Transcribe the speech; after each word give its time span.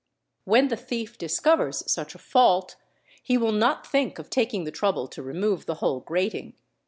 i 0.01 0.49
When 0.49 0.69
the 0.69 0.77
thief 0.77 1.15
discovers 1.19 1.83
such 1.85 2.15
a 2.15 2.17
fault 2.17 2.75
he 3.21 3.37
will 3.37 3.51
not 3.51 3.85
think 3.85 4.17
of 4.17 4.31
taking 4.31 4.63
the 4.63 4.71
trouble 4.71 5.07
to 5.07 5.21
remove 5.21 5.67
the 5.67 5.75
whole 5.75 6.01
erating. 6.09 6.53